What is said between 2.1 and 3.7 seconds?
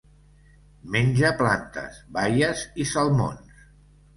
baies i salmons.